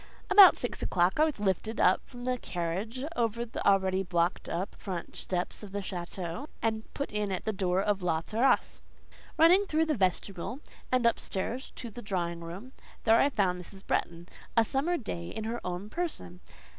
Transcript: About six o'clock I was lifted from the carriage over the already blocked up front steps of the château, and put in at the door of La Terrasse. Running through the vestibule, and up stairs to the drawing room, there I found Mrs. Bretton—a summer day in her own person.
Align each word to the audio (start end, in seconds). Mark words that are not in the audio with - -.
About 0.31 0.57
six 0.57 0.81
o'clock 0.81 1.19
I 1.19 1.25
was 1.25 1.39
lifted 1.39 1.79
from 2.05 2.25
the 2.25 2.39
carriage 2.39 3.05
over 3.15 3.45
the 3.45 3.63
already 3.63 4.01
blocked 4.01 4.49
up 4.49 4.73
front 4.79 5.15
steps 5.15 5.61
of 5.61 5.73
the 5.73 5.79
château, 5.81 6.47
and 6.59 6.91
put 6.95 7.11
in 7.11 7.31
at 7.31 7.45
the 7.45 7.53
door 7.53 7.83
of 7.83 8.01
La 8.01 8.21
Terrasse. 8.21 8.81
Running 9.37 9.67
through 9.67 9.85
the 9.85 9.93
vestibule, 9.93 10.59
and 10.91 11.05
up 11.05 11.19
stairs 11.19 11.69
to 11.75 11.91
the 11.91 12.01
drawing 12.01 12.39
room, 12.39 12.71
there 13.03 13.21
I 13.21 13.29
found 13.29 13.61
Mrs. 13.61 13.85
Bretton—a 13.85 14.65
summer 14.65 14.97
day 14.97 15.27
in 15.29 15.43
her 15.43 15.61
own 15.63 15.87
person. 15.87 16.39